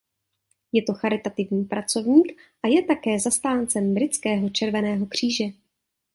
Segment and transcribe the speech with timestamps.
[0.73, 5.43] Je to charitativní pracovník a je také zastáncem britského Červeného kříže.